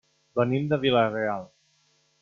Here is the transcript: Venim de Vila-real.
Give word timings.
Venim 0.39 0.65
de 0.71 0.81
Vila-real. 0.87 1.47